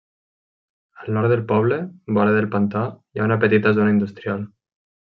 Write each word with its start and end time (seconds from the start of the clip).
Al 1.03 1.11
nord 1.17 1.29
del 1.33 1.43
poble, 1.51 1.79
vora 2.19 2.33
del 2.39 2.49
pantà, 2.57 2.85
hi 3.11 3.23
ha 3.25 3.31
una 3.31 3.41
petita 3.47 3.79
zona 3.81 3.97
industrial. 3.99 4.47